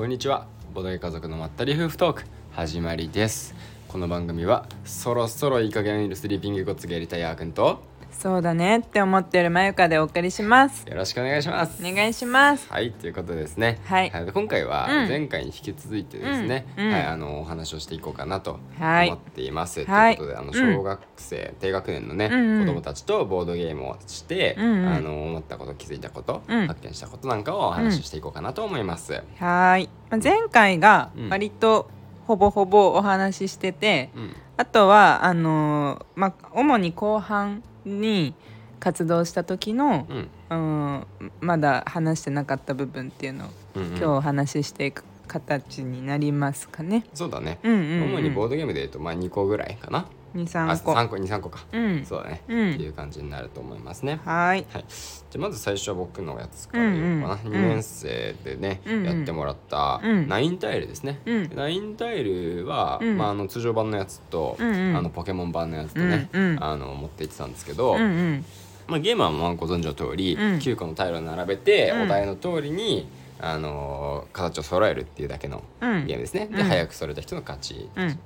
[0.00, 0.46] こんにちは。
[0.72, 3.54] ボドゲ家族のまったり夫婦トーク始まりです。
[3.86, 10.86] この番組はそろそろいい加減スリーピングコツがやりたいあーくんとそうだねって思ってるまゆかでお送りします。
[10.86, 11.82] よろしくお願いします。
[11.82, 12.70] お願いします。
[12.70, 13.80] はいということでですね。
[13.84, 14.10] はい。
[14.10, 15.08] 今回はうん。
[15.08, 16.86] 前回に引き続いてですね、うん。
[16.86, 16.92] うん。
[16.92, 19.08] はいあのお話をしていこうかなとはい。
[19.08, 20.16] 思っています、はい。
[20.16, 20.74] ということであのうん。
[20.76, 22.66] 小学生、低学年のね、うんうん。
[22.66, 24.88] 子供たちとボードゲームをして、うんうん。
[24.88, 26.66] あの思ったこと気づいたこと、うん。
[26.66, 29.88] 発見したことなんかをお話ししていこうかなと思います、はーい。
[30.10, 31.28] まあ前回がうん。
[31.30, 31.88] 割と
[32.26, 34.36] ほぼほぼお話ししてて、うん。
[34.56, 38.34] あとはあのーまあ主に後半に
[38.78, 40.28] 活動した時の、うん。
[40.50, 41.06] うん、
[41.40, 43.88] まだ話してなかった部分っていうのをうんうん。
[43.90, 47.04] 今日お話ししていく形になりますかね。
[47.14, 50.92] そうだね、うんうん、うん、主にボードゲームでいうとまあ2個ぐらいかな二あ三個。
[50.92, 52.04] 3個23個か、うん。
[52.04, 52.74] そうだね、うん。
[52.74, 54.20] っていう感じになると思いますね。
[54.24, 54.66] はーい。
[54.72, 57.52] はい、じゃあまず最初は僕のやつから言おうかな、うん。
[57.54, 59.04] うん2年生でね、うんうん。
[59.04, 60.28] やってもらったうん。
[60.28, 61.50] ナインタイルですね、うん。
[61.54, 63.18] ナインタイルは、うん。
[63.18, 64.96] まあ、あの通常版のやつと、うんうん。
[64.96, 66.64] あのポケモン版のやつとね、うんうん。
[66.64, 68.44] あの持って行ってたんですけど、うんうん。
[68.88, 70.40] まあ、ゲームはまあご存知の通り、うん。
[70.58, 72.02] 9個のタイルを並べて、うん。
[72.02, 73.08] お題の通りに、
[73.40, 76.06] あのー形を揃えるっていうだけのうん。
[76.06, 76.68] ゲームですね、でうん。
[76.68, 78.18] 早く揃えた人の勝ち、うん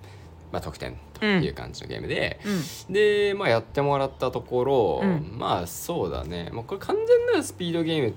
[0.54, 2.38] まあ、得点という感じのゲームで、
[2.88, 2.94] うん。
[2.94, 5.36] で、まあ、やってもらったところ、うん。
[5.36, 8.14] まあそうだね、まあ、これ完全なスピードゲーム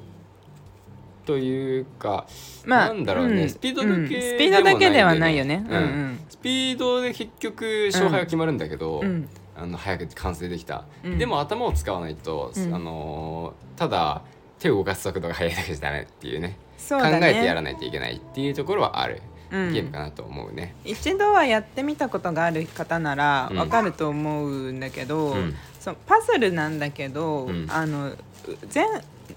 [1.25, 2.27] というか、
[2.63, 3.49] まあなんだろうね、うん。
[3.49, 4.07] スピードだけうん。
[4.07, 5.65] スピードだけではないよね。
[5.67, 9.27] うんスピードで結局勝敗は決まるんだけど、うん。
[9.55, 11.17] あの早く完成できた、うん。
[11.17, 12.75] でも頭を使わないと、うん。
[12.75, 14.21] あのーただ
[14.59, 16.57] 手を動かす速度が速いだけじゃダメっていうね。
[17.19, 17.29] ね。
[17.31, 19.21] えてやらないといけないっていうところはある。
[19.31, 20.75] うんゲームかなと思うね。
[20.83, 23.57] 一度はやってみたことがある方ならうん。
[23.57, 25.55] わかると思うんだけど、うん。
[25.79, 27.67] そのパズルなんだけど、うん。
[27.69, 28.13] あの
[28.69, 28.85] 全、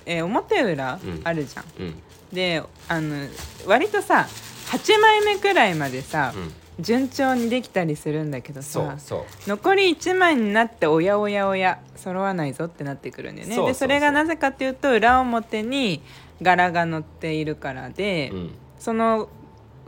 [0.07, 1.21] えー表裏うん。
[1.25, 1.65] あるじゃん。
[1.79, 2.03] うん。
[2.33, 3.27] であの
[3.67, 4.27] 割とさ
[4.71, 6.53] 8枚目くらいまでさ、うん。
[6.83, 8.97] 順調にできたりするんだけどさ
[9.47, 13.57] 残り1枚になっておやおやおや揃わないぞってなってくるんだよね。
[13.57, 16.01] でそれがなぜかっていうと裏表に
[16.41, 18.51] 柄が載っているからで、うん。
[18.79, 19.29] その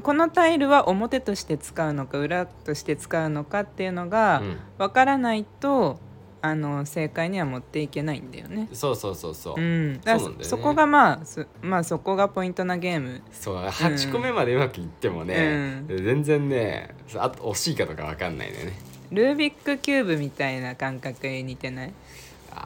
[0.03, 4.57] このタイルは表として使うのか裏として使うのかっていうのがうん。
[4.79, 5.99] わからないと
[6.45, 8.69] あの正解には持っていけないんだよね。
[8.73, 13.23] そうそうそうそう、うん、だそそこがまあそまあそこがポイントなゲーム。
[13.31, 13.57] そう。
[13.65, 18.73] 8個目までうまくいってもね、全然ねあと惜しいかとか分かんないんだよね。
[19.13, 21.93] ルービックキューブみたいな感覚に似てない？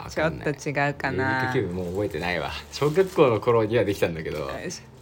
[0.09, 2.51] ちょっと違うかルービッなクキューブもう覚えてないわ。
[2.73, 4.49] 小学校の頃にはできたんだけど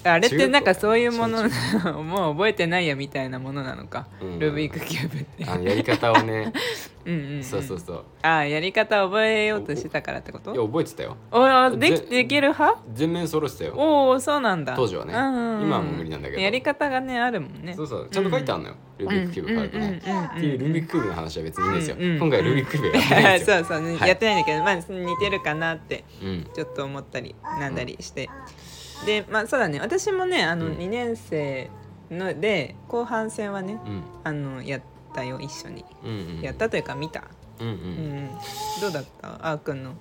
[0.05, 4.39] あれってなんかそういうもの中 もう覚えてないやみたいなものなのか、うん。
[4.39, 5.45] ルービックキューブって。
[5.47, 6.53] あのやり方をね。
[7.07, 8.05] うんうん、うん、そうそうそう。
[8.23, 11.17] あやり方覚えようとしてたからってこいやと覚えてたよ。
[11.31, 12.81] おーできぜできる派？
[12.95, 13.75] 全面揃ってたよ。
[13.77, 14.75] おおそうなんだ。
[14.75, 15.13] 当時はね。
[15.15, 15.63] うんうんうん。
[15.65, 16.41] 今はもう無理なんだけど。
[16.41, 17.75] やり方がねあるもんね。
[17.75, 18.09] そうそう。
[18.11, 20.27] ちゃんと書いてあるのよ、ルービックキューブ買うとね、うんうんうんうん。
[20.27, 24.85] っていうルービックキューブの話は別にいいんですよ、うんうん今回ルービックキューブやってない そうそう、ねはいやってないんだけどまあ似
[25.19, 26.47] てるかなってうん。
[26.55, 28.31] ちょっと思ったりなんだりして、
[29.07, 29.81] でまあそうだね。
[29.81, 30.73] 私もねあのうん。
[30.75, 31.69] 2年生
[32.11, 34.03] ので後半戦はねうん。
[34.25, 34.81] あのやっ
[35.15, 36.41] たよ一緒に、うんうん。
[36.41, 37.25] やったというか見た、
[37.61, 38.25] うんううん。
[38.27, 38.31] ん、
[38.81, 39.51] どうだった？
[39.51, 39.93] あーくんの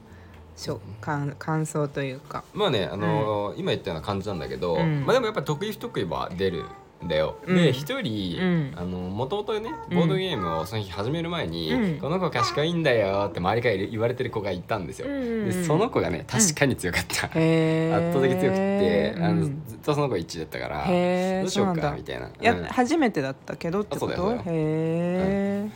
[0.55, 2.43] しょ感感想というか。
[2.53, 5.03] まあね、あのー今言ったような感じなんだけど、うん。
[5.05, 6.65] まあでもやっぱ得意不得意は出るん
[7.07, 7.37] だよ。
[7.45, 7.55] うん。
[7.57, 8.73] で一人、うん。
[8.75, 9.97] あのもともとねうん。
[9.97, 11.99] ボードゲームをその日始める前に、うん。
[11.99, 15.07] この子賢いんだよって周りから言われてる子がいたんですよ。
[15.07, 17.27] うんでその子がね確かに強かった。
[17.35, 18.09] へー。
[18.09, 19.63] 圧倒的強くって、あのうん。
[19.67, 21.41] ずっとその子1位だったから、へー。
[21.41, 21.89] どうしようそうなんだ。
[21.91, 22.29] かみたいな。
[22.41, 22.63] や、うん。
[22.65, 24.41] 初めてだったけどってこそうだよそうだよ。
[24.41, 25.69] へえ、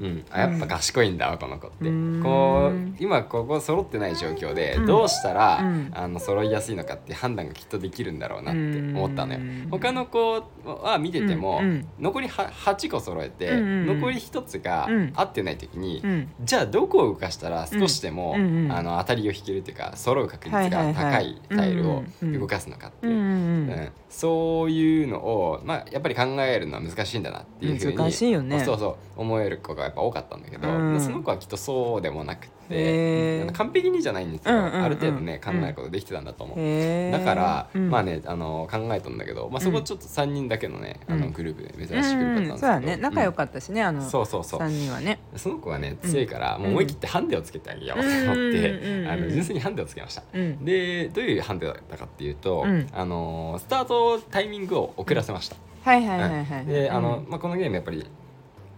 [0.00, 1.88] うん、あやっぱ賢いんだわこの子って。
[1.88, 2.20] うん。
[2.22, 4.86] こう今ここ揃ってない状況でうん。
[4.86, 5.90] どうしたら、うん。
[5.94, 9.40] あの揃いやすいのかって判断がきっとできるんだろうなって思ったのよ。
[9.40, 11.70] うん他の子は見てても、うん。
[11.70, 11.88] うん。
[12.00, 14.00] 残りは8個揃えて、うんうんうん。
[14.00, 15.12] 残り1つがうん。
[15.14, 16.28] 合ってない時に、うん。
[16.40, 18.72] じゃあどこを動かしたら少しでも、うんうんうん。
[18.72, 21.92] あの当たりを引けるっていうか揃う確率が高いタイルを
[22.22, 22.40] うんうんうん。
[22.40, 23.12] 動かすのかっていう。
[23.12, 23.30] うんうんう
[23.66, 23.70] ん。
[23.70, 23.88] うん。
[24.08, 28.64] そういうのを、まあ、やっぱり考えるのは難しいんだなっていうふうにね。
[28.64, 31.00] そうそう思える子がやっぱ多かったんだけど、うん。
[31.00, 34.82] その子はきっとそうでもなくて完璧にじゃないんですけど、うんうんうん。
[34.82, 36.58] ある程度ね考えることできてたんだと思う。
[36.58, 37.12] へー。
[37.12, 37.90] だから、うん。
[37.90, 41.20] まあねあの考えたんだけど、まあ、そこちょっと3人だけのね、あうん。
[41.20, 42.96] のグループで珍しいグループだったんですけど、うんそうだね。
[42.96, 44.60] 仲良かっったしね、あのたそうそうそう。
[44.60, 45.20] 3人はね。
[45.36, 50.22] その子がね強いから、もう思い切ってハンデをつけてあげようと思って、うんうんうんあの純粋にハンデをつけました。
[50.32, 50.64] うん。
[50.64, 52.88] でどういうハンデだったかっていうと、うん。
[52.92, 55.56] あのスタートタイミングを遅らせました。
[55.84, 56.66] はいはいはいはい。
[56.66, 57.30] であの、うん。
[57.30, 58.06] まあ、このゲームやっぱり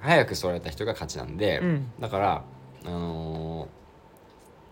[0.01, 1.87] 早く揃えた人が勝ちなんで、うん。
[2.01, 2.43] だから、
[2.85, 3.77] あのー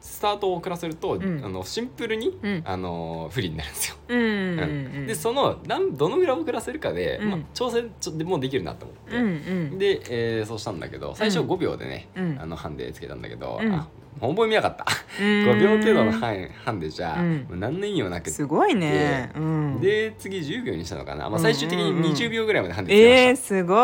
[0.00, 1.42] スタートを遅らせると、うん。
[1.42, 2.62] あのシンプルに、うん。
[2.66, 3.96] あの不利になるんですよ。
[4.08, 7.30] うんでそのなんどのぐらい遅らせるかで、うん。
[7.30, 9.28] まあ、調整ちょでもうできるなと思って、うんう
[9.74, 9.78] ん。
[9.78, 11.48] で、えーそうしたんだけど最初うん。
[11.48, 12.38] 5秒でね、うん。
[12.38, 13.72] あのハンデつけたんだけど、うん。
[13.72, 13.88] あ
[14.20, 14.84] ほぼ意味なかった。
[15.18, 17.46] 5 5秒程度のハンハンデじゃ、うん。
[17.60, 18.24] 何の意味もなく。
[18.24, 19.30] てすごいね。
[19.34, 19.80] うん。
[19.80, 23.78] で次10秒にしたのかな、まあ、うん最終的にうんうん20秒ぐらいまでハンデつけました、えー、すごい。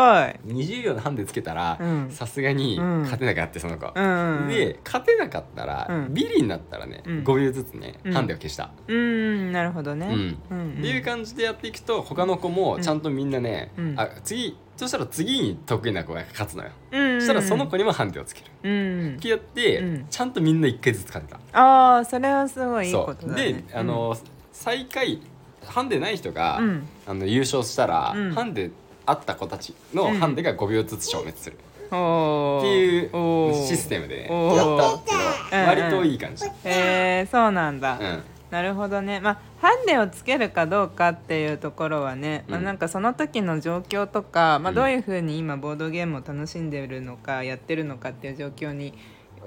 [0.53, 2.09] 20秒のハンデつけたらうん。
[2.11, 4.47] さすがにうん勝てなかったその子、うん。
[4.49, 6.13] で勝てなかったら、うん。
[6.13, 7.23] ビリになったらね、うん。
[7.23, 8.13] 5秒ずつね、うん。
[8.13, 10.07] ハンデを消した、うんなるほどね。
[10.07, 10.37] うん。
[10.49, 13.93] うんっていう感じでやっていくと他の子もちゃんとみんなね、うん。
[13.99, 18.47] あ次そしたら次に得意な子が勝つのよ、うんそしたらその子にもハンデをつける。
[18.63, 18.69] う
[19.13, 19.15] ん。
[19.17, 20.05] ってやって、うん。
[20.09, 21.39] ちゃんとみんな1回ずつ勝てた。
[21.53, 23.53] ああそれはすごいいいことだね。
[23.53, 24.17] であの、
[24.51, 25.21] 最下位
[25.63, 26.87] ハンデない人が、うん。
[27.05, 28.31] あの優勝したら、うん。
[28.33, 28.71] ハンデ
[29.05, 31.57] あった子たちのハンデが5秒ずつ消滅する、
[31.91, 35.15] おっていうシステムでねやったけ
[35.57, 39.19] うんど割といい感じ、へえそうなんだ、うんなるほどね。
[39.19, 44.75] まあハンデをつけるかどうかっていうところはね、まあ、うんなんかその時の状況とか、まあ、うん。
[44.75, 48.93] どういうふうに今ボードゲームを楽しんでるのかやってるのかっていう状況に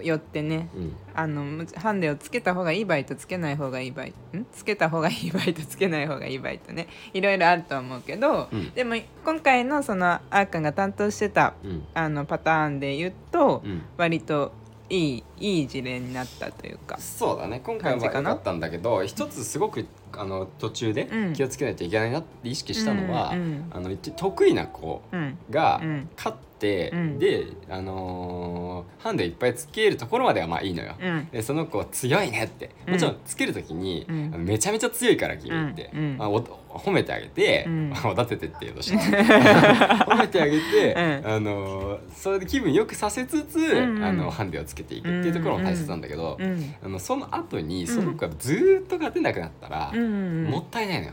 [0.02, 0.96] よってねうん。
[1.14, 4.46] あのむハンデをつけた方がいい場合とつけない方がいい場合ん？
[4.52, 8.70] つけた方がいい場合とつけない方がいい場合とねいろいろあると思うけど、うん。
[8.72, 11.84] でも今回のそのあーくんが担当してたうん。
[11.94, 13.82] あのパターンで言うと、うん。
[13.96, 14.52] 割と
[14.90, 16.98] いいいい事例になったというか。
[16.98, 17.60] そうだね。
[17.64, 21.32] 今回は良かったんだけど一つすごくあの途中でうん。
[21.32, 23.70] 気をつけないといけないなって意識したのは、うんうん。
[23.72, 25.38] あの得意な子うん。
[25.50, 26.08] がうん。
[26.16, 26.53] 勝って、
[26.92, 27.18] うん。
[27.18, 30.94] で、あのーハンデいっぱいつけるところまではまあいいのよ。
[31.00, 31.28] うん。
[31.30, 32.70] でその子強いねって。
[32.88, 36.14] もちろんつける時に、めちゃめちゃ強いから君って、うん。
[36.14, 36.22] うん。
[36.22, 36.40] あお
[36.78, 37.92] 褒めてあげて、うん。
[38.04, 38.98] おだててっていうとした
[40.06, 41.30] 褒めてあげて、うん。
[41.32, 44.04] あのーそれで気分よくさせつつ、んうん。
[44.04, 46.74] あのハンデをつけていくっていうところも大切なんだけど、うん。
[46.82, 50.44] あのその後にその子がずーっと勝てなくなったら、うん。
[50.44, 51.12] もったいないのよ。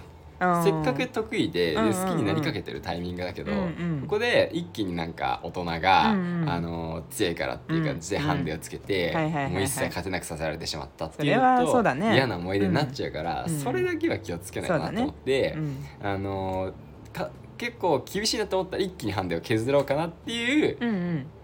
[0.63, 6.15] せっかく得意でで好きになりかけてるタイミングだけど、ここで一気になんか大人が、あ
[6.59, 9.13] の強いからっていう感じでうんハンデをつけて、
[9.51, 12.15] もう一切勝てなくさせられてしまったっていうとそうだね。
[12.15, 13.59] 嫌な思い出になっちゃうから、うん。
[13.59, 15.85] それだけは気をつけないとなと思って、うん。
[16.01, 16.73] あの
[17.13, 20.77] か結構厳しいなと思ったら一気にハンデを削ろうかなっていう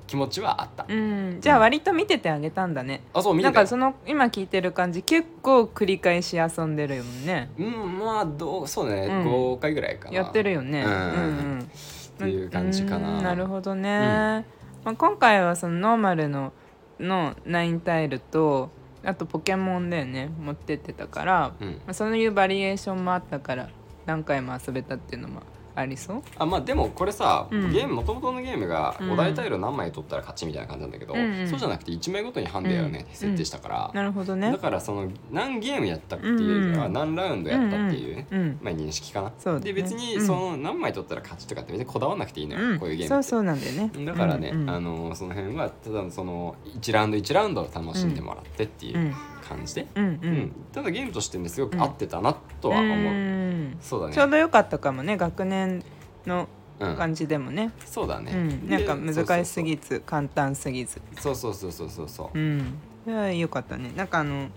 [0.08, 0.86] 気持ちはあった。
[0.88, 1.38] うん。
[1.42, 3.02] じゃあ割と見ててあげたんだね。
[3.14, 7.52] あそう見てなんかその今聞いてる感じ結構繰り返し遊んでるよね。
[7.60, 9.26] うんまあどうそうね、うん。
[9.28, 10.16] 5回ぐらいかな。
[10.16, 10.84] やってるよね。
[10.84, 10.92] うん。
[10.92, 13.18] うんっていう感じかな。
[13.18, 13.24] うん。
[13.24, 14.46] なるほどね、
[14.84, 16.54] まあ、今回はそのノーマルの
[17.00, 18.72] のナインタイルと
[19.04, 20.32] あとポケモンだよね。
[20.40, 21.68] 持ってってたから、うん。
[21.74, 23.70] まあ、そういうバリエーションもあったから
[24.06, 25.42] 何回も遊べたっていうのも
[25.80, 26.22] ありそう？
[26.38, 27.72] あまあでもこれさ、うん。
[27.72, 29.12] ゲーム元々のゲームがうん。
[29.12, 31.48] お題タイル何枚取ったら勝ちみたいな感じなんだけど、うんうん。
[31.48, 33.16] そうじゃなくて1枚ごとにハンデをね、うん。
[33.16, 34.52] 設定したから、なるほどね。
[34.52, 36.94] だからその何ゲームやったっていうよりはうんうん。
[36.94, 39.66] 何ラウンドやったっていうね、うんうんまあ、認識かな、そうだね。
[39.66, 40.26] で別にうん。
[40.26, 42.80] その何枚取ったら勝ちとかって別にこだわらなくていいのよ、うん。
[42.80, 43.24] こういうゲームって。
[43.24, 44.06] そうそうなんだよね。
[44.06, 44.70] だからね、うんうん。
[44.70, 49.14] あのその辺はただその1ラウンド1ラウンドを楽しんでもらってっていう
[49.48, 50.12] 感じで、うんうん。
[50.12, 50.52] うん。
[50.74, 53.78] ただゲームとしてねすごく合ってたなとは思う、うん。
[53.82, 54.14] そうだね。
[54.14, 55.84] ちょうどよかったかもね学年
[56.26, 56.48] の
[56.80, 61.02] うん、感じでもね、そうだね、うん、なんかで難しすぎず簡単すぎず。
[61.20, 62.40] そうそうそうそうそうそうう。
[62.40, 63.36] ん。
[63.36, 63.92] よかったね。
[63.96, 64.50] なんかあの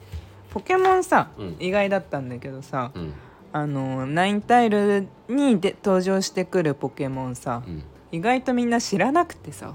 [0.50, 1.56] ポケモンさ、うん。
[1.58, 3.14] 意外だったんだけどさうん。
[3.54, 7.82] あのナインタイルにで登場してくるポケモンさうん。
[8.12, 9.75] 意外とみんな知らなくてさ、うん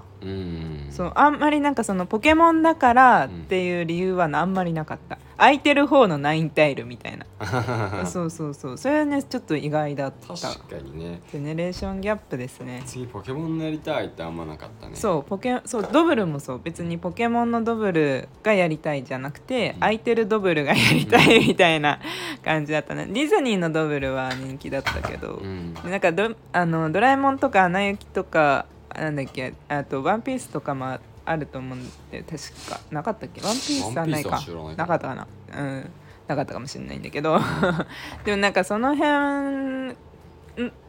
[0.92, 5.18] そうあんまりなんかそのポケモンだからっていう理由はあんまりなかった。
[5.38, 7.26] 空いてる方のナインタイルみたいな。
[8.08, 8.78] そうそうそう。
[8.78, 10.34] それはねちょっと意外だった。
[10.34, 11.22] 確かにね。
[11.32, 12.82] ジェネレーションギャップですね。
[12.86, 14.96] 次ポケモンになりたいってあんまなかったね。
[14.96, 16.62] そうポケそうドブルもそう。
[16.64, 19.80] 別にポケモンのドブルがやりたいじゃなくて、うん。
[19.82, 22.00] 空いてるドブルがやりたいみたいな
[22.44, 23.06] 感じだったね。
[23.08, 25.74] ディズニーのドブルは人気だったけど、うん。
[25.84, 28.68] なんかドあのドラえもんとかアナ雪とか
[29.00, 32.80] なんだっけあとワンピースとかもあると思うんで確か。
[32.92, 33.42] なかったっけ？
[33.42, 34.40] ワンピースはないか。
[34.78, 35.28] なかったかな。
[35.58, 35.90] うん。
[36.28, 37.40] なかったかもしれないんだけど。
[38.26, 39.98] でもなんかその辺ん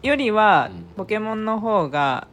[0.02, 0.84] よりはうん。
[0.96, 2.28] ポケモンの方が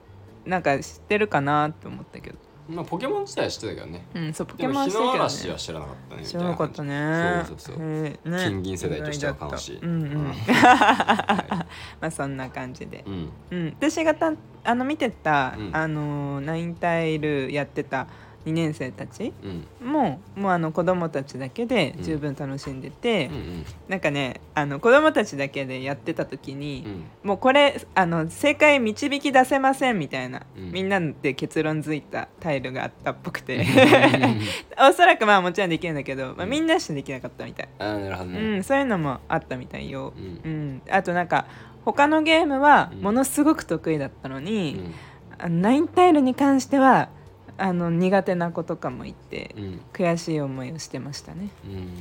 [0.46, 4.06] なんか知ってるかなって思ったけどまあポケモン自体は知ってたけどね。
[4.16, 6.26] うんそうポでも日ケモン知ってるけどの嵐はね知らなかったね。
[6.26, 7.44] 知らなかったね。
[7.48, 7.86] そうそうそう。
[7.86, 8.38] へえね。
[8.46, 9.78] 金銀世代としては悲しい。
[9.80, 10.26] うんうん、うん。
[10.54, 11.68] ま
[12.02, 13.04] あそんな感じで。
[13.06, 13.30] うん。
[13.52, 15.76] うん、私がたあの見てた、うん。
[15.76, 18.08] あのナインタイルやってた
[18.46, 19.34] 2年生たち
[19.82, 19.88] うん。
[19.88, 23.66] ももうあの子供たちだけで十分楽しんでて、うんうん。
[23.88, 27.04] なんかねあの子供たちだけでやってた時に、うん。
[27.28, 30.72] もうこれあの正解導き出せませんみたいな、うん。
[30.72, 33.66] みんなで結論づいたタイルがあったっぽくて。
[34.80, 36.50] おそらくまあもちろんできるんだけど、まあ、うん。
[36.50, 40.14] みんなしてできなかったみたい、あーなるほどうねん、そういうのもあったみたいよ。
[40.18, 40.42] う、ん。
[40.44, 41.46] うん、あとなんか
[41.86, 43.02] 他のゲームはうん。
[43.02, 44.94] ものすごく得意だったのうに、ん。
[45.38, 47.10] あのナインタイルに関しては
[47.58, 49.82] あの苦手な子とかもいてうん。
[49.94, 51.50] 悔しい思いをしてましたね。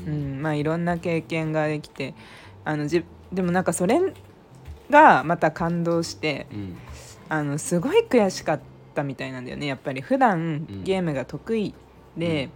[0.06, 0.38] ううん。
[0.38, 2.14] ん、まあいろんな経験ができて
[2.64, 4.00] あのじでもなんかそれ
[4.90, 6.76] がまた感動してうん。
[7.28, 8.60] あのすごい悔しかっ
[8.94, 9.66] たみたいなんだよね。
[9.66, 10.42] やっぱり普段う
[10.72, 10.84] ん。
[10.84, 11.74] ゲームが得意
[12.16, 12.50] で、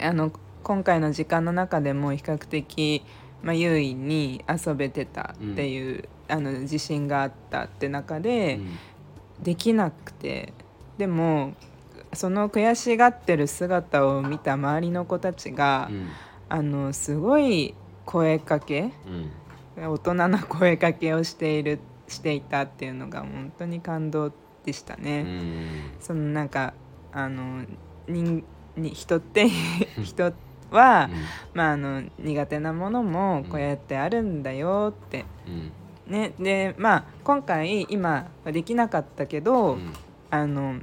[0.00, 0.30] あの
[0.62, 3.02] 今回の時間の中でも比較的、
[3.42, 8.60] まあ、優位に遊べてたっていう、あの自信があったって中で、
[9.42, 10.52] できなくて
[10.98, 11.54] でも
[12.16, 16.08] その悔しがってる姿を見た周りの子たちが、うん。
[16.48, 18.92] あのすごい声かけ
[19.76, 19.90] うん。
[19.92, 24.32] 大人の声かけをしているしていたっていうのが本当に感動
[24.64, 25.22] でしたうね。
[25.22, 25.90] ん。
[26.00, 26.72] そのなんか
[27.12, 27.64] あの
[28.08, 28.42] 人
[28.76, 29.48] に人って
[30.02, 30.32] 人
[30.70, 31.10] は、
[31.52, 35.24] まあ、あの苦手なものもこうやってあるんだよって。
[35.46, 35.72] うん。
[36.06, 39.92] ね、でまあ今回今はできなかったけど、うん。
[40.30, 40.80] あの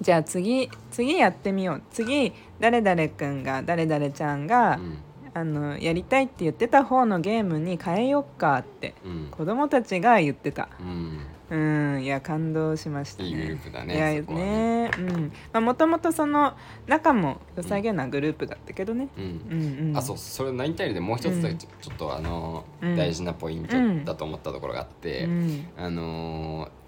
[0.00, 1.82] じゃあ次次やってみよう。
[1.90, 4.98] 次誰々くんが誰々ちゃんが、うん。
[5.36, 9.28] あのやりたいって言ってた方のゲームに変えよっかってうん。
[9.32, 10.68] 子供たちが言ってた。
[10.80, 11.18] うん。
[11.50, 11.56] う
[11.98, 13.28] んいや感動しましたね。
[13.28, 14.90] いいグループだいやね。
[14.96, 15.32] うん。
[15.52, 16.54] まあもともとその
[16.86, 19.24] 仲も良さげなグループだったけどね、うん。
[19.50, 19.96] うんうん。
[19.96, 21.58] あそうそれナインタイルでもう一つだけうん。
[21.58, 22.96] ちょっとあのうん。
[22.96, 25.66] 大事なポイントうんだと思ったところがあってうん。
[25.76, 26.83] あのー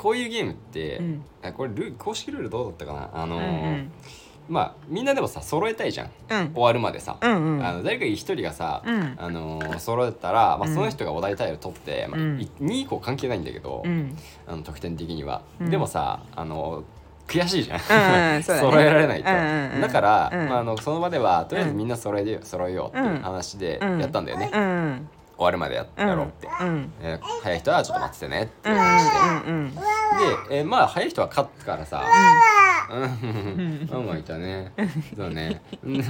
[0.00, 1.22] こういうゲームってうん。
[1.42, 3.10] あこれルー公式ルールどうだったかな？
[3.22, 3.86] あのうんー
[4.48, 6.10] まあみんなでもさ揃えたいじゃん。
[6.30, 6.52] うん。
[6.54, 7.18] 終わるまでさ。
[7.20, 7.66] うんうん。
[7.66, 9.14] あの誰か一人がさうん。
[9.18, 10.74] あのー揃えたらまあうん。
[10.74, 12.40] その人がお題タイル取ってまあうん。
[12.40, 14.16] い2以降関係ないんだけどうん。
[14.48, 15.42] あの得点的には。
[15.60, 15.70] うん。
[15.70, 16.82] でもさあの
[17.28, 17.78] 悔しいじゃん。
[17.78, 19.30] うんうん 揃えられないと。
[19.30, 20.48] うんうんうんだからうん。
[20.48, 23.22] まああのその場ではとりあえずみんな揃えよう揃えようっていううん。
[23.22, 24.50] 話でうんやったんだよね。
[24.52, 25.08] うん
[25.40, 26.46] 終わるまでやろうって。
[26.60, 26.92] うん。
[27.00, 28.72] えー早い人はちょっと待っててねってう。
[28.74, 28.78] んう
[29.46, 29.80] でうんで、
[30.50, 32.04] えーまあ早い人は勝つからさ。
[32.90, 33.88] うん。
[33.90, 34.72] ママいたね
[35.16, 36.02] そうねうん。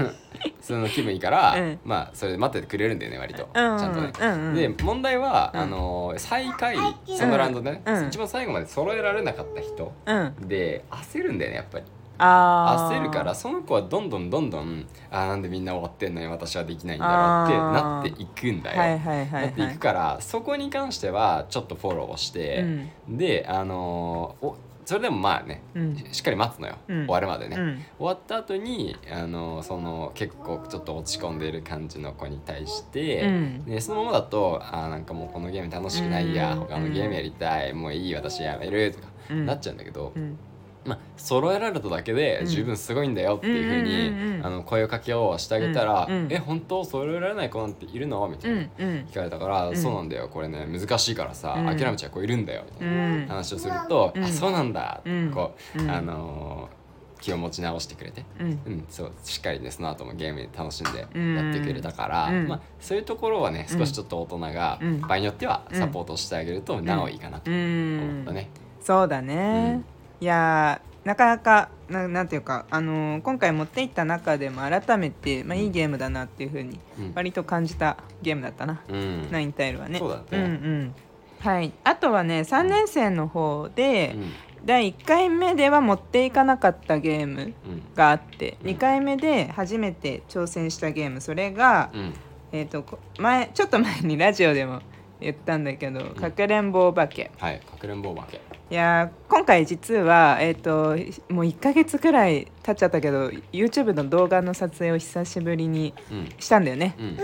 [0.60, 1.78] その気分いいから、うん。
[1.84, 2.99] まあそれで待っててくれるん。
[2.99, 3.52] だよね割と、うん。
[3.52, 3.94] ちゃん。
[3.94, 4.32] とね、うん。
[4.32, 4.54] うん。
[4.56, 5.60] で問題は、うん。
[5.60, 6.78] あのー最下位
[7.16, 8.08] そのラウンドでね、うん。
[8.08, 10.49] 一番最後まで揃えられなかった人うん。
[10.49, 11.38] で焦るん。
[11.38, 11.84] だよねやっぱり
[12.20, 22.64] 焦るからその子はどんどんどんどんあーなんでみんな終わってんのに私はできないんだろうってなっていくんだよ、はいはいはいなっていはいくからそこに関してはちょっとフォローして、
[23.08, 25.96] であのーおそれでもまあねうん。
[26.10, 27.06] しっかり待つのよ、うん。
[27.06, 27.84] 終わるまでね、うん。
[27.98, 33.64] 終わった後にあのーその結構ちょっと落ち込んでいる感じの子に対して、うん。
[33.66, 36.60] でそのままだとあーなんかもうこのゲーム楽しくないや、うん。
[36.60, 39.46] 他のゲームやりたい、もういい私やめるとか、うん。
[39.46, 40.36] なっちゃうんだけど、うん
[40.84, 49.76] まあ揃えられただけで十分すごいんだよっていうふうに、あの声をかけをしてあげたら「うんうんえ本当揃えられない子なんているの?」みたいな、聞かれたから、うん。
[49.76, 51.76] そうなんだよこれね難しいからさ、うん。
[51.76, 53.26] 諦めちゃう子いるんだよみたういなん。
[53.28, 54.25] 話をすると「うん。
[54.25, 55.30] あそうなんだ」ってうん。
[55.30, 55.90] こう、うん。
[55.90, 56.80] あのー
[57.20, 58.25] 気を持ち直してくれて。
[58.40, 58.46] うん。
[58.46, 62.49] うん、そうしっかりねその後もゲームで楽しんでうんやってくれたから、うん。
[62.49, 63.78] まあ、そういうところはねうん。
[63.78, 65.00] 少しちょっと大人がうん。
[65.02, 68.49] 場合によってはサポートしてあげるとなおいいかなとう思んったね。
[68.80, 69.82] そうだね、
[70.20, 77.12] いやーなかなかななんていうか、あのー今回持っていった中でも改めて、まあ、いいゲームだなっていうふうにうん。
[77.14, 79.30] 割と感じたゲームだったな、うん。
[79.30, 79.98] ナインタイルはね。
[79.98, 80.42] そうだね。
[80.42, 80.94] んうん。
[81.40, 84.32] はい、あとはね3年生の方で、うん。
[84.66, 87.82] 第1回目では持っていかなかったゲームうん。
[87.94, 88.70] があってうん。
[88.70, 92.14] 2回目で初めて挑戦したゲームそれが、うん。
[92.52, 94.82] えー、とこ前ちょっと前にラジオでも
[95.20, 100.90] 言ったんだけど「かくれんぼお化け」はいかくれんぼお化けいやー今回実は、えー、と
[101.32, 106.28] もう1ヶ月くらい経っちゃったけど YouTube の動画の撮影を久しぶりにうん。
[106.38, 106.94] したんだよね。
[106.96, 107.16] うん。
[107.16, 107.22] で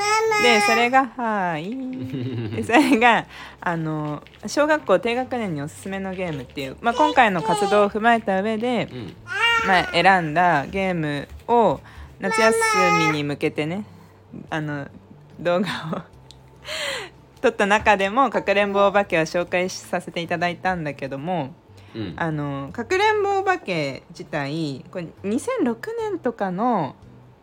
[0.67, 1.71] それがはい。
[2.51, 3.27] で それが
[3.61, 9.15] あの小学校低学年におすすめのゲームっていう、まあ、今回の活動を踏まえた上で、うん。
[9.69, 11.81] まあ、選んだゲームを
[12.19, 12.57] 夏休
[13.13, 13.85] みに向けてね
[14.51, 14.89] あの
[15.39, 16.17] 動画を
[17.41, 21.51] 撮った中でも「かくれんぼお化け」は紹介させていただいたんだけども
[21.95, 22.15] うん。
[22.17, 25.77] あのかくれんぼお化け自体これ2006
[26.11, 26.95] 年とかの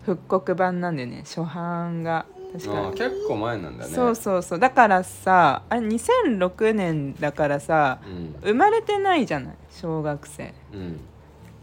[0.06, 1.20] 復刻版なんだよね。
[1.26, 2.72] 初版が確か。
[2.74, 3.90] あー結構前なんだね。
[3.94, 4.60] そうそうそう。
[4.60, 8.36] だからさあれ2006年だからさうん。
[8.44, 9.54] 生まれてないじゃない？
[9.72, 10.54] 小学生。
[10.74, 11.00] うん。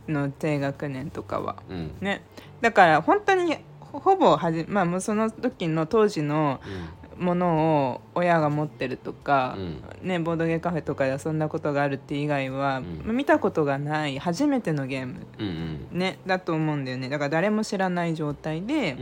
[0.09, 1.57] の低学年とかは。
[1.69, 1.93] うん。
[2.01, 2.23] ね。
[2.61, 6.61] だから本当にほほぼはじまあもうその時の当時の
[7.21, 10.09] ものを親が持ってるとか、うん。
[10.09, 13.17] ね、ボードゲーカフェとかで遊んだことがあるって以外は、うん。
[13.17, 15.47] 見たことがない初めてのゲーム、うん
[15.93, 15.99] うん。
[15.99, 17.09] ね、だと思うんだよね。
[17.09, 18.97] だから誰も知らない状態で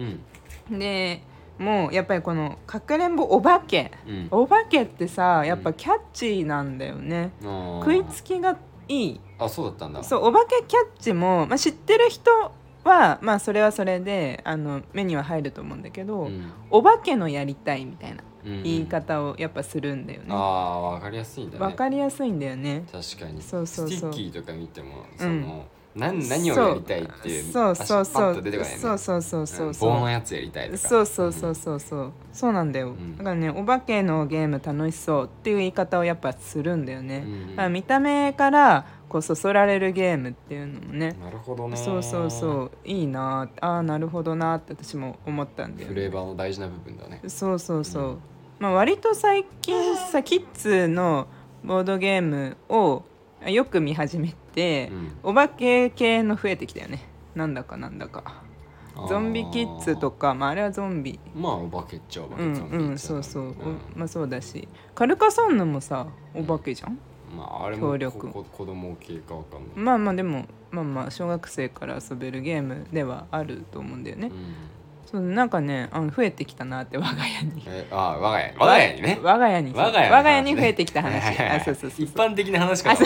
[0.71, 0.79] う、ん。
[0.79, 1.23] で
[1.59, 3.93] もうやっぱりこのかくれんぼお化け。
[4.07, 4.29] うん。
[4.31, 8.57] お化けってさやっぱキャッチーなんだよね、食いつきが
[8.89, 9.21] いい。
[9.39, 10.03] あそうだったんだ。
[10.03, 12.53] そうお化けキャッチも、まあ、知ってる人
[12.89, 16.51] はまあそれはそれであの目には入ると思うんだけど、うん。
[16.71, 18.63] お化けのやりたいみたいなうん。
[18.63, 21.65] 言い方をやっぱするんだよね、ああわかりやすいんだね。
[21.65, 22.85] わかりやすいんだよね。
[22.91, 23.43] 確かに。
[23.43, 23.97] そうそうそう。
[23.97, 25.19] スティッキーとか見てもうん。
[25.19, 25.67] その、
[25.99, 28.35] 何何をやりたいっていうそうそうそう。
[28.35, 29.75] そうそうそうそううん。
[29.75, 29.91] そう。
[29.91, 32.13] 棒のやつやりたいそうそうそうそうそう。
[32.33, 33.17] そうなんだよ、ん。
[33.19, 41.17] だからねお化けのゲーム楽しそうっていう言い方をやっぱするんだよね、うんだから見た目からこうそそられるゲームっていうのもね。
[41.21, 41.77] なるほどね。
[41.77, 42.71] そうそうそう。
[42.85, 45.95] いいなああーなるほどなって私も思ったんだよね。
[45.95, 47.21] フレーバーの大事な部分だね。
[47.27, 48.19] そうそうそう、うん。
[48.59, 51.27] まあ割と最近さキッズの
[51.65, 53.03] ボードゲームを
[53.47, 55.31] よく見始めて、うん。
[55.31, 57.03] お化け系の増えてきたよね。
[57.35, 58.43] なんだかなんだか。
[59.09, 61.21] ゾンビキッズとか、まあ、あれはゾンビ。
[61.35, 63.49] まあお化けっちゃお化けうんゾンビうんそうそう、ん。
[63.51, 63.55] お
[63.95, 64.67] まあそうだし。
[64.95, 66.99] カルカソンヌもさお化けじゃん、
[67.37, 69.71] まああれも子供系かわかんない。
[69.77, 74.55] まあまあでもまあまあ小学生から遊べるゲームではあると思うんだよね、うん
[75.11, 77.63] そうなんかねあの増えてきたなって我が家に。
[77.67, 79.19] えあ我が家我が家にね。
[79.23, 81.41] 我が家に我が家我が家に増えてきた話。
[81.41, 83.05] あそうそうそう一般的な話かあと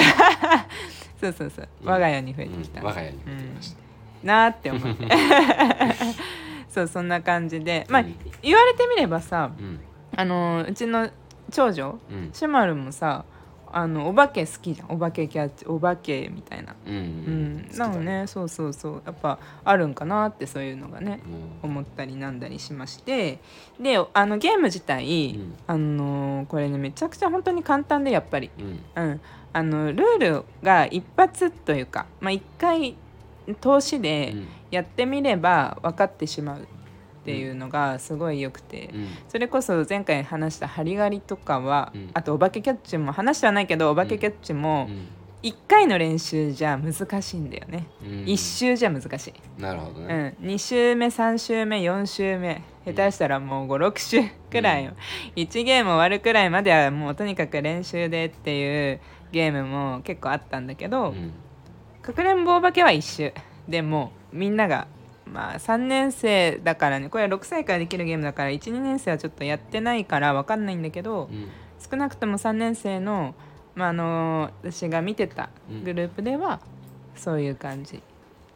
[1.21, 1.69] そうそうそう。
[1.85, 2.87] 我が家に増えてきた、うん。
[2.89, 3.79] 我が家に増えてきました。
[4.25, 5.07] なーって思って。
[6.69, 7.87] そうそんな感じで。
[7.89, 9.81] まあうん言われてみればさうん。
[10.17, 11.09] あのうちの
[11.53, 12.31] 長女うん。
[12.33, 13.25] シュマルもさ
[13.73, 14.91] あのお化け好きじゃん。
[14.91, 16.75] お化けキャッチお化けみたいな。
[16.87, 17.57] うんううん。
[17.59, 18.27] んなのね。
[18.27, 19.03] そうそうそう。
[19.07, 21.21] やっぱあるんかなってそういうのがね
[21.63, 21.71] うん。
[21.71, 23.39] 思ったりなんだりしまして。
[23.81, 25.55] であのゲーム自体、うん。
[25.67, 29.03] あのこれねめちゃくちゃ本当に簡単でやっぱり、うん。
[29.03, 29.21] うん、
[29.53, 32.97] あのルールが一発というか、まあ、一回
[33.61, 34.49] 投資でうん。
[34.73, 36.67] やってみれば分かってしまう
[37.23, 39.09] っていうのがすごい良くて、うん。
[39.29, 42.11] それこそ前回話したハリガリとかは、うん。
[42.15, 45.07] あとお化けキャッチも話してはないけどお化けキャッチもうん。
[45.43, 48.09] 1回の練習じゃ難しいんだよね、うん。
[48.25, 49.61] 1周じゃ難しい。
[49.61, 54.93] なるほどうねん、2周目3周目4周目下手したらもう56周くらいを、
[55.35, 59.01] 1ゲーム終わるくらいまではもうとにかく練習でっていう
[59.33, 61.33] ゲームも結構あったんだけど、うん。
[62.03, 63.33] かくれんぼお化けは1周。
[63.69, 64.87] でもうみんなが
[65.33, 67.09] まあ3年生だからね。
[67.09, 71.49] これは6歳からできるゲームだから12年生はちょっとやってないから分かんないんだけど、うん。
[71.91, 73.35] 少なくとも3年生の,、
[73.75, 75.51] まあ、あの私が見てた
[75.85, 76.61] グループでは
[77.17, 78.03] そういう感じ。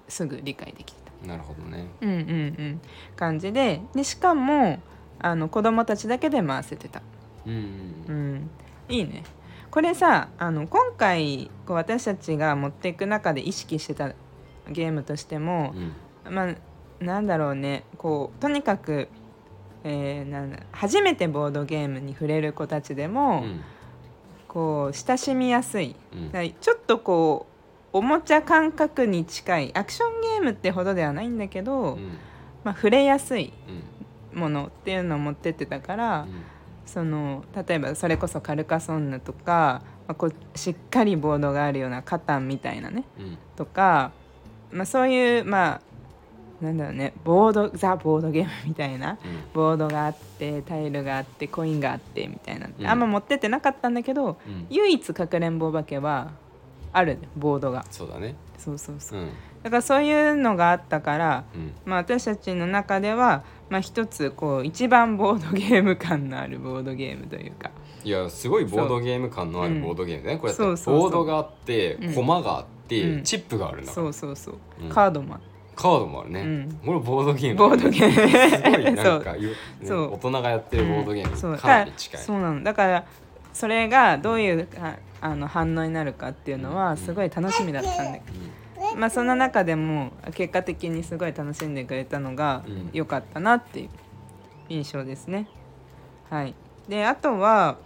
[0.08, 1.26] すぐ理解できてた。
[1.26, 1.86] なるほどね。
[2.00, 2.80] うんうんうん。
[3.16, 4.78] 感じででしかも
[5.18, 7.02] あの子供たちだけで回せてた、
[7.46, 7.52] うん
[8.06, 8.34] ううん。
[8.34, 8.50] ん、
[8.88, 9.24] いいね。
[9.70, 14.12] これさあの今回こう私たちが持っていく中で意識してた
[14.70, 15.74] ゲームとしても
[16.26, 16.34] う、ん。
[16.34, 16.54] まあ
[17.00, 17.84] なんだろうね。
[17.98, 19.08] こうとにかく、
[19.84, 23.60] えーなんだ初めてボードゲームに触れる子たちでも、うん。
[24.48, 25.94] こう親しみやすい。
[26.12, 26.32] うん。
[26.32, 27.46] はいちょっとこ
[27.92, 32.18] うおもちゃ感覚に近いアクションゲームってほどではないんだけど、うん。
[32.64, 33.52] まあ、触れやすい
[34.32, 34.40] うん。
[34.40, 36.42] ものっていうのを持ってってたから、うん。
[36.84, 43.04] その例えばそれこそカルカソンヌとか、まあ、こうしっかりボードがあるようなカタンみたいなね。
[43.18, 43.38] うん。
[43.56, 44.12] とか、
[44.70, 45.80] まあ、そういうまあ
[46.60, 49.18] なんだろうねボードザ・ボードゲームみたいな
[49.52, 52.86] ボードがあってタイルがあってコインがあってみたいな、うん。
[52.86, 54.66] あんま持ってってなかったんだけどうん。
[54.70, 56.30] 唯一かくれんぼお化けは
[56.92, 57.84] あるねボードが。
[57.90, 58.34] そうだね。
[58.56, 59.20] そうそうそう。
[59.20, 59.28] うん。
[59.62, 61.72] だからそういうのがあったからうん。
[61.84, 67.70] まあ、私たちの中では、まあ、一つこう一番ボードゲーム感のあるボードゲームというか。
[68.02, 70.98] いやすごいボードゲーム感のあるボードゲームだねこれだってそうそうそう。
[71.00, 72.14] ボードがあってうん。
[72.14, 73.22] コマがあってうん。
[73.24, 74.88] チップがあるんそうそうそう、うん。
[74.88, 75.42] カードもある
[75.76, 76.40] カードもあるね。
[76.40, 76.80] うん。
[76.84, 77.56] これボードゲーム。
[77.56, 78.50] ボードゲーム。
[78.50, 79.34] すごいなんか
[79.84, 80.14] そう。
[80.14, 81.50] 大人がやってるボードゲーそう。
[81.52, 82.20] ムかなり近い。
[82.20, 83.04] そうなのだから
[83.52, 88.20] それがどういうああの反応になるかっていうのはすごい楽しみだったんだけ
[88.90, 92.90] ど、まあそんな中でも結果的にすごい楽しんでくれたのがうん。
[92.92, 93.88] 良かったなっていう
[94.68, 95.46] 印象ですね。
[96.30, 96.54] はい、
[96.88, 97.76] であとは、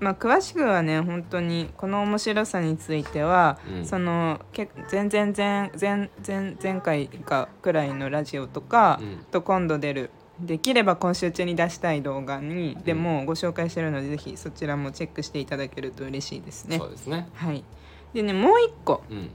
[0.00, 3.86] まあ、詳しくはね本当にこの面白さについては、うん。
[3.86, 9.24] そのけ前前前前前前回かくらいのラジオとか、うん。
[9.30, 16.78] と今度出るできれば今週中に出したい動画にでもご紹介してるので、ぜひそちらもチェックしていただけると嬉しいですね。
[16.78, 16.90] そう。
[16.90, 17.28] ですね。
[17.34, 17.64] はい、
[18.12, 19.30] でねもう一個うん。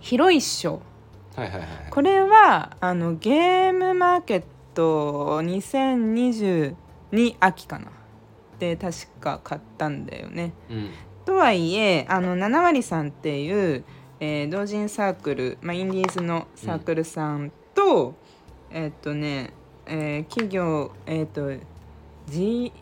[0.00, 0.82] 広いっしょ。
[1.36, 6.74] はいはいはいこれはあのゲームマーケット2022
[7.40, 7.92] 秋かな
[8.58, 10.52] で確か買ったんだよね。
[10.70, 10.90] うん。
[11.24, 13.84] とはいえあの7割さんっていう、
[14.20, 18.14] えー同人サークル、まあ、インディーズのサークルさんと、
[18.70, 19.52] えーっとね、
[19.86, 21.64] えー企業えーっと
[22.28, 22.72] G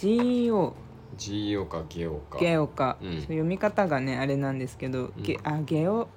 [0.00, 0.74] GO
[1.16, 2.38] ジオかゲオか。
[2.38, 3.20] ゲオか、うん。
[3.22, 5.22] 読み方がねあれなんですけど、うん。
[5.22, 6.08] ゲあゲオ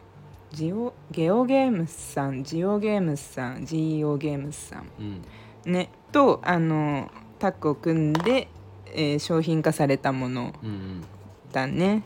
[0.51, 4.91] ジオゲオゲームスさんジオゲームスさん GO ゲームスさん。
[4.99, 5.71] うん。
[5.71, 8.47] ねとあのタッグを組んで、
[8.93, 11.03] えー商品化されたものうんうん
[11.51, 12.03] だね。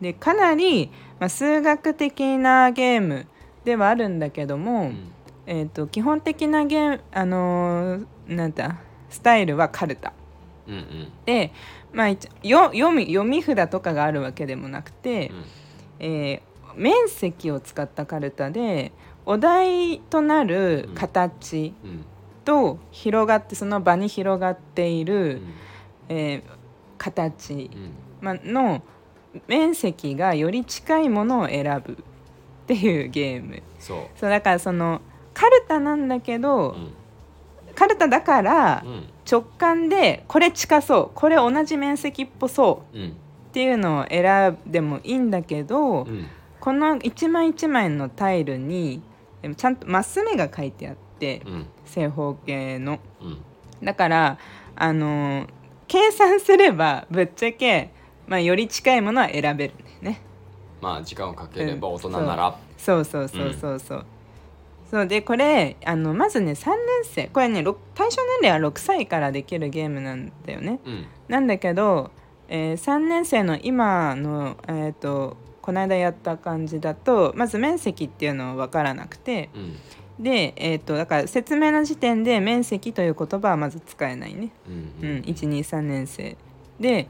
[0.00, 0.90] でかなり、
[1.20, 3.26] まあ、数学的なゲーム
[3.64, 5.12] ではあるんだけども、うん。
[5.46, 8.76] えー、と基本的なゲームあのーなんだ
[9.08, 10.12] スタイルはカルタ。
[10.66, 11.12] うんうん。
[11.24, 11.52] で、
[11.92, 15.44] まあ、一よ読み読み札とかがあるわけでもなくて、うん。
[16.00, 18.92] えー面積を使ったカルタで
[19.26, 22.04] お題となる形うん。
[22.44, 25.54] と広がってその場に広がっている、うん
[26.08, 26.42] えー
[26.98, 27.70] 形。
[27.74, 27.92] うん。
[28.20, 28.82] ま、の
[29.48, 31.96] 面積がより近いものを選ぶっ
[32.66, 33.62] ていうゲーム。
[33.80, 35.00] そそうだからその
[35.34, 36.92] カルタなんだけうど、うん。
[37.74, 39.04] カルタだからうん。
[39.30, 43.08] 直感でこれ近そうこれ同じ面積っぽそううん。
[43.08, 43.12] っ
[43.52, 46.26] ていうのを選んでもいいんだけど、うん。
[46.60, 49.02] この一枚一枚のタイルに
[49.56, 51.66] ちゃんとマス目が書いてあってうん。
[51.84, 53.00] 正方形の。
[53.20, 53.84] うん。
[53.84, 54.38] だから
[54.76, 55.48] あのー
[55.92, 57.90] 計算すればぶっちゃけ、
[58.26, 60.22] まあ、より近いものは選べるんだよね。
[60.80, 62.58] まあ時間をかければ大人なら。
[62.78, 63.04] そう。
[63.04, 64.06] そうそうそうそう、
[64.90, 65.06] そう。
[65.06, 67.26] でこれあのまずね3年生。
[67.26, 70.80] これねろ対象年齢は6歳からできるゲームなんだよね。
[70.86, 71.06] うん。
[71.28, 72.10] なんだけど、
[72.48, 79.76] え3年生の今のえっ、とこの間やった感じだとまず面積っていうのは分からなくてうん
[80.22, 84.52] で、えー、とだから説明の時点で面積という言葉はまず使えないね、
[85.02, 86.36] うんうん、123年生
[86.78, 87.08] で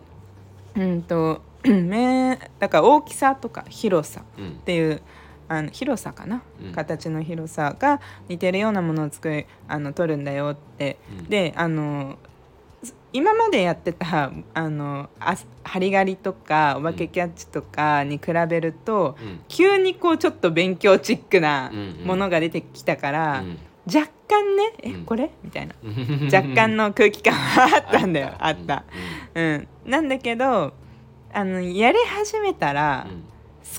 [0.74, 4.48] うんと めだから大きさとか広さうん。
[4.48, 5.02] っていう
[5.48, 6.72] あの広さかな、うん。
[6.72, 11.24] 形の広さが似てるようなものを作りあの取るんだよって、うん。
[11.28, 12.31] であのす
[13.12, 19.40] 今までやってたあのあ針狩りとかお化けキャッチとかに比べると、うん。
[19.48, 22.06] 急にこうちょっと勉強チックなうんうん。
[22.06, 23.58] ものが出てきたから、うん。
[23.86, 25.04] 若干ねえ、うん。
[25.04, 25.30] これ？
[25.42, 25.74] みたいな。
[25.82, 28.32] う ん若干の空気感はあったんだよ。
[28.38, 28.84] あった、
[29.34, 29.44] うん。
[29.44, 30.72] うん、なんだけど
[31.32, 33.24] あのやり始めたら、うん。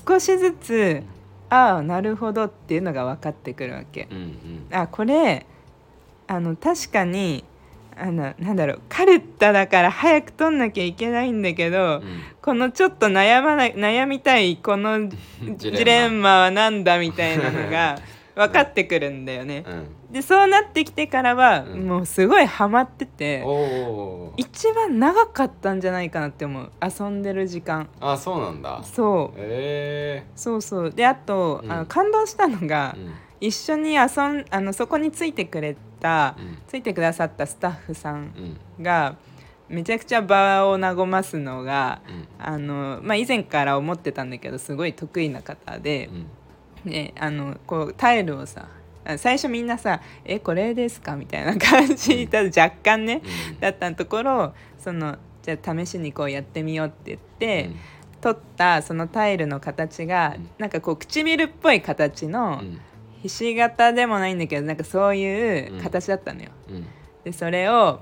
[0.06, 1.02] 少しずつ
[1.50, 4.08] ああなるほどっていうのが分かってくるわけ。
[4.10, 4.66] うんうん。
[4.76, 5.46] あこれ
[6.26, 7.44] あの確かに
[7.96, 8.80] あのなんだろう。
[8.88, 12.02] カルタだから早く取んなきゃいけないんだけど、うん。
[12.42, 15.08] このちょっと悩まない悩みたいこの
[15.56, 16.40] ジレンマ。
[16.40, 17.98] はなんだみたいなのが
[18.34, 19.64] 分かってくるんだよね。
[19.66, 20.12] うん。
[20.12, 21.86] でそうなってきてからは、うん。
[21.86, 23.44] もうすごいハマってて
[24.36, 26.70] 一番長かったんじゃないかなって思う。
[26.82, 27.88] 遊んでる時間。
[28.00, 28.80] あそうなんだ。
[28.82, 29.38] そう。
[29.38, 30.90] えそうそう。
[30.90, 31.72] であと、うん。
[31.72, 32.96] あの感動したのが
[33.40, 35.93] 一緒に遊んあのそこについてくれた、うん
[36.66, 38.82] ついてくださったスタッフさんうん。
[38.82, 39.16] が
[39.68, 42.28] めちゃくちゃ場を和ますのがうん。
[42.38, 46.10] あの、まあ、以前から思ってたんだけどすごい得意な方で
[46.84, 46.90] う、ん。
[46.90, 48.68] ね、あのこうタイルをさ
[49.06, 53.60] あ最初みんなさ「えこれですか?」みたいな感じだ若干ねうん。
[53.60, 57.76] だったところそのじゃあ試しにこうやってみようって言って、うん。
[58.20, 60.48] 取ったそのタイルの形が、うん。
[60.58, 62.80] なんかこう唇っぽい形の、うん
[63.24, 66.50] ひし形でもないんだけどなんかそういう形だったのよ。
[66.68, 66.86] うん。
[67.24, 68.00] でそれを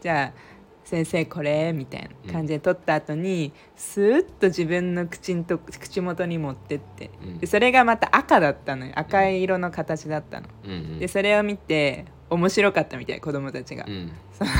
[0.00, 0.38] じゃあ
[0.84, 7.10] 先生これみたいな感じで取った後に、スーッと自分の口んと口元に持ってって。
[7.22, 7.38] うん。
[7.38, 8.92] でそれがまた赤だったのよ。
[8.94, 10.48] 赤い色の形だったの。
[10.64, 10.98] うんうん。
[10.98, 14.12] でそれを見て面白かったみたい子供たちが、うん。
[14.32, 14.50] その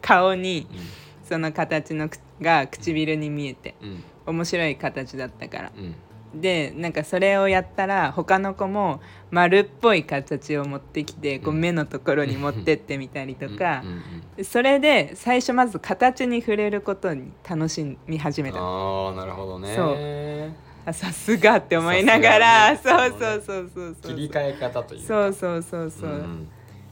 [0.00, 0.78] 顔にうん。
[1.28, 4.02] その形のくが唇に見えてうん。
[4.24, 5.72] 面白い形だったから。
[5.76, 5.94] うん
[6.34, 13.82] でなんかそれをやったら他の子も丸っぽい形を持ってきてこううん目のところに持ってってみたりとか
[14.44, 18.58] それで最初まず形に触れることに楽しみ始めた。
[18.58, 19.74] ああなるほどね。
[19.74, 20.70] そう。
[20.86, 24.14] あさすがって思いながら、ねそうそうそうそうそう。
[24.14, 25.06] 切り替え方というか。
[25.06, 26.48] そうそうそうそう、ん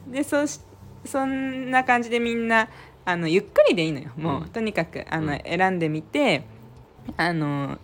[0.09, 0.61] でそし
[1.05, 2.69] そんな感じでみんな
[3.05, 4.11] あのゆっくりでいいのよ。
[4.17, 4.49] もう、うん。
[4.49, 6.45] とにかくあの、うん選んでみて
[7.17, 7.79] あの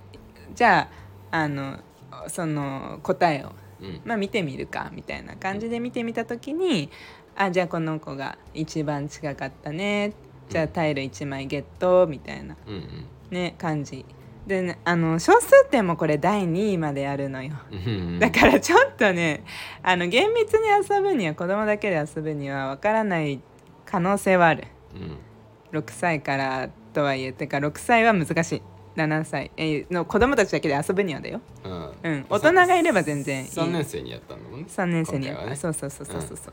[0.55, 1.04] じゃあ
[1.35, 1.81] あの
[2.29, 4.01] その答えを、うん。
[4.05, 6.91] まあ、見てみるかみたいな感じで見てみた時に
[7.35, 10.13] あじゃあこの子が一番近かったね。
[10.49, 13.07] じゃあタイル1枚ゲットみたいな、うんうん。
[13.31, 14.07] ね、感じ。
[14.47, 17.55] でねあの小数点もこれ第2位まであるのよ。
[17.73, 19.43] うんだからちょっとね
[19.83, 23.41] あの厳密に遊ぶには子供だけで遊ぶにはわからない
[23.85, 24.69] 可能性はある。
[24.95, 25.81] うん。
[25.81, 28.63] 6歳からとはいえてか6歳は難しい
[28.97, 29.51] 7歳。
[29.57, 31.41] えーの子供たちだけで遊ぶにはだよ。
[31.65, 31.93] うん。
[32.03, 32.27] うん。
[32.29, 33.51] 大人がいれば全然いい。
[33.51, 34.67] 3年生にやったんだもんね。
[34.69, 35.57] 3年生に今回はね。
[35.57, 36.53] そうそうそうそうそうそう、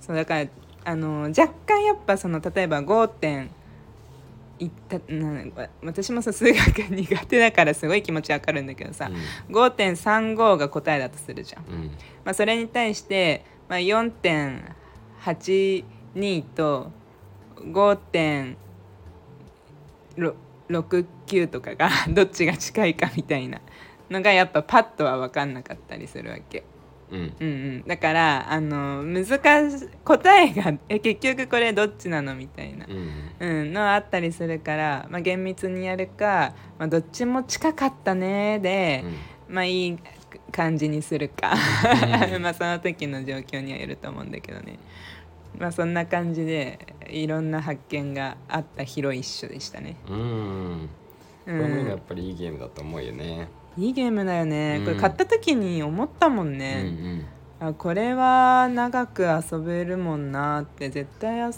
[0.00, 0.50] そうだから
[0.84, 3.50] あの若干やっぱその例えば5点
[4.58, 9.10] いったなわ私もさ数学苦手だからすごい気持ちわかるんだけどさ、
[9.50, 11.72] 5.35が答えだとするじゃん、うん。
[11.72, 11.90] うん
[12.24, 16.92] まあ、それに対して、まあ、4.82と
[20.80, 23.60] 5.69とかが どっちが近いかみたいな
[24.10, 26.64] のがやっぱパッとは分かんなかったりするわけ。
[27.10, 27.18] うん。
[27.18, 29.26] うんうん、だからあの難
[29.70, 32.86] し答えが え結局これどっちなのみたいな。
[32.86, 39.04] う、んうん、のあったりするから、まあ、厳密にやるか、まあ、どっちも近かったねで、
[39.48, 39.98] まあいい
[40.50, 41.54] 感じにするか。
[42.40, 44.78] まあその時の状況にはよると思うんだけどね
[45.62, 49.94] まあそんな感じでいろんな発見があった広い一緒でしたね。
[50.08, 50.16] うん。
[50.16, 50.88] うん。
[50.88, 50.88] こ
[51.46, 53.46] うれもやっん、ぱりいいゲームだと思うよね。
[53.78, 57.24] いいゲームだよね、これうん買った時に思ったもんうんね。
[57.60, 59.22] あこれは長く
[59.52, 61.52] 遊べるもんなって絶対あ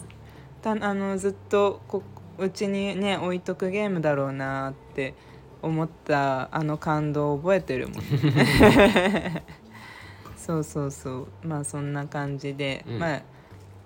[0.63, 2.03] のずっとこ
[2.37, 5.15] うちにね置いとくゲームだろうなって
[5.63, 7.97] 思ったあの感動を覚えてるもん
[8.35, 9.43] ね。
[10.37, 11.47] そうそうそう。
[11.47, 12.99] まあそんな感じで、うん。
[12.99, 13.23] まあ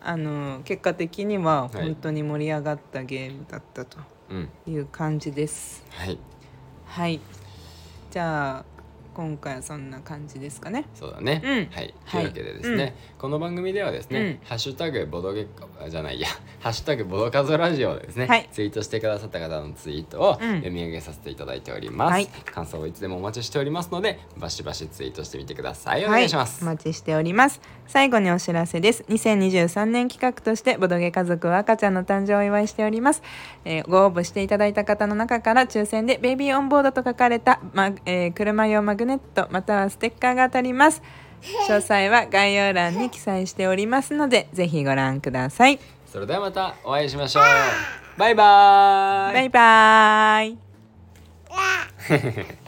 [0.09, 1.83] あの結果的にははい。
[1.83, 3.99] 本当に盛り上がったゲームだったと
[4.66, 5.85] いう感じです。
[5.90, 6.18] はい。
[6.87, 7.21] はい。
[8.11, 8.78] じゃあ
[9.18, 10.85] 今回はそんな感じですかね。
[10.94, 11.50] そうだね、うん。
[11.50, 11.66] はい。
[11.72, 14.46] はいというわけでですね、この番組ではですね、うん。
[14.48, 15.48] ハッシュタグボドゲ
[15.85, 16.28] あじゃないや。
[16.62, 18.48] ハッシュタグボドカズラジオでですね、はい。
[18.52, 20.54] ツイートしてくださった方のツイートをうん。
[20.59, 22.26] 読み上げさせていただいております、はい。
[22.26, 26.07] 感想をいつでもお待ちしておりますのでバシバシツイートしてみてください。
[26.07, 27.61] お願いします、はい、お待ちしております。
[27.88, 29.02] 最後にお知らせです。
[29.09, 33.22] 2023年企画としてボドゲ家族は赤ちゃんの誕生をお祝いしております、
[33.64, 41.03] えーご応募していただいた方の中から抽選でベイビーオンボードと書かれた、まえー車用マグネットまたはステッカーが当たります。
[41.68, 45.79] 詳細は概要欄に記載しておりますのでぜひご覧ください。
[46.07, 47.44] それではまたお会いしましょう。
[48.18, 49.35] バイバーイ。
[49.35, 50.59] バイバーイ